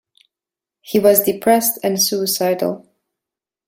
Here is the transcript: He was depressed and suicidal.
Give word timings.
He 0.81 0.97
was 0.97 1.23
depressed 1.25 1.77
and 1.83 2.01
suicidal. 2.01 2.89